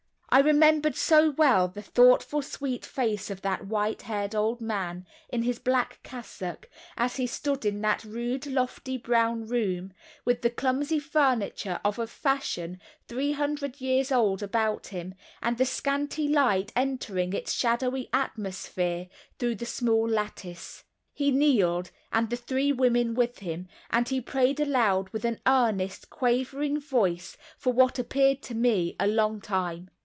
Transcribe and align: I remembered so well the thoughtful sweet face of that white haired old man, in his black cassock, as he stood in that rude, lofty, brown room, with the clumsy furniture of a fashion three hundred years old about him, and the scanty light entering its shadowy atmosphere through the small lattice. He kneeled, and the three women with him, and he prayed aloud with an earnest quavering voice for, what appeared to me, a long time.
I 0.33 0.39
remembered 0.39 0.95
so 0.95 1.31
well 1.31 1.67
the 1.67 1.81
thoughtful 1.81 2.41
sweet 2.41 2.85
face 2.85 3.29
of 3.29 3.41
that 3.41 3.67
white 3.67 4.03
haired 4.03 4.33
old 4.33 4.61
man, 4.61 5.05
in 5.27 5.43
his 5.43 5.59
black 5.59 5.99
cassock, 6.03 6.69
as 6.95 7.17
he 7.17 7.27
stood 7.27 7.65
in 7.65 7.81
that 7.81 8.05
rude, 8.05 8.47
lofty, 8.47 8.97
brown 8.97 9.45
room, 9.45 9.91
with 10.23 10.41
the 10.41 10.49
clumsy 10.49 10.99
furniture 10.99 11.81
of 11.83 11.99
a 11.99 12.07
fashion 12.07 12.79
three 13.09 13.33
hundred 13.33 13.81
years 13.81 14.09
old 14.09 14.41
about 14.41 14.87
him, 14.87 15.15
and 15.41 15.57
the 15.57 15.65
scanty 15.65 16.29
light 16.29 16.71
entering 16.77 17.33
its 17.33 17.51
shadowy 17.51 18.07
atmosphere 18.13 19.09
through 19.37 19.55
the 19.55 19.65
small 19.65 20.07
lattice. 20.07 20.85
He 21.11 21.31
kneeled, 21.31 21.91
and 22.13 22.29
the 22.29 22.37
three 22.37 22.71
women 22.71 23.15
with 23.15 23.39
him, 23.39 23.67
and 23.89 24.07
he 24.07 24.21
prayed 24.21 24.61
aloud 24.61 25.09
with 25.09 25.25
an 25.25 25.41
earnest 25.45 26.09
quavering 26.09 26.79
voice 26.79 27.35
for, 27.57 27.73
what 27.73 27.99
appeared 27.99 28.41
to 28.43 28.55
me, 28.55 28.95
a 28.97 29.07
long 29.07 29.41
time. 29.41 29.89